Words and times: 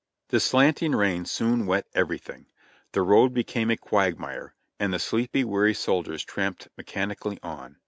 The 0.29 0.39
slanting 0.39 0.95
rain 0.95 1.25
soon 1.25 1.67
wet 1.67 1.85
everything; 1.93 2.47
the 2.93 3.03
road 3.03 3.35
became 3.35 3.69
a 3.69 3.77
quagmire; 3.77 4.55
and 4.79 4.91
the 4.91 4.97
sleepy, 4.97 5.43
weary 5.43 5.75
soldiers 5.75 6.23
tramped 6.25 6.69
mechanically 6.75 7.37
on. 7.43 7.77